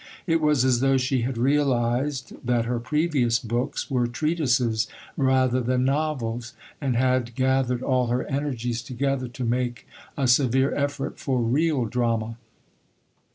It 0.25 0.41
was 0.41 0.65
as 0.65 0.79
though 0.79 0.97
she 0.97 1.21
had 1.21 1.37
realised 1.37 2.33
that 2.43 2.65
her 2.65 2.79
previous 2.79 3.37
books 3.37 3.91
were 3.91 4.07
treatises 4.07 4.87
rather 5.15 5.61
than 5.61 5.83
novels, 5.85 6.55
and 6.81 6.95
had 6.95 7.35
gathered 7.35 7.83
all 7.83 8.07
her 8.07 8.25
energies 8.25 8.81
together 8.81 9.27
to 9.27 9.45
make 9.45 9.85
a 10.17 10.27
severe 10.27 10.73
effort 10.73 11.19
for 11.19 11.39
real 11.43 11.85
drama. 11.85 12.37